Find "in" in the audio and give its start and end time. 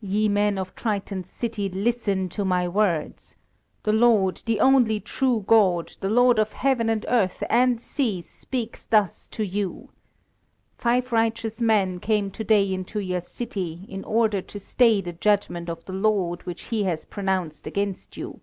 13.88-14.02